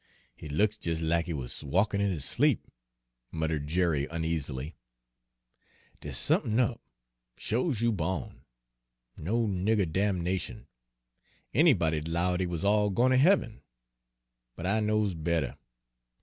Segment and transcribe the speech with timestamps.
[0.35, 2.65] "He looks jes' lack he wuz walkin' in his sleep,"
[3.31, 4.75] muttered Jerry uneasily.
[5.99, 6.81] "Dere's somethin' up,
[7.37, 8.41] sho 's you bawn!
[9.15, 10.65] 'No nigger damnation!'
[11.53, 13.61] Anybody'd 'low dey wuz all gwine ter heaven;
[14.55, 15.55] but I knows better!